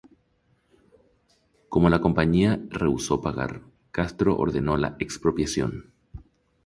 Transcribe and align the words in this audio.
Como 1.69 1.87
la 1.89 2.01
compañía 2.01 2.59
rehusó 2.71 3.21
pagar, 3.21 3.61
Castro 3.91 4.35
ordenó 4.35 4.75
la 4.75 4.95
expropiación 4.99 5.93